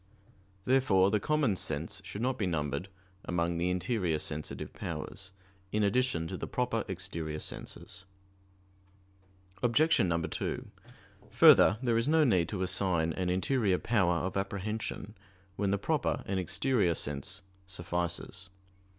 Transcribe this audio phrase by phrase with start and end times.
[0.65, 2.89] Therefore the common sense should not be numbered
[3.23, 5.31] among the interior sensitive powers,
[5.71, 8.05] in addition to the proper exterior senses.
[9.61, 9.95] Obj.
[9.97, 10.67] 2:
[11.29, 15.13] Further, there is no need to assign an interior power of apprehension
[15.55, 18.49] when the proper and exterior sense suffices.